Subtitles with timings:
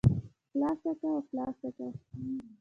[0.51, 1.87] خلاصه که او خلاصه که.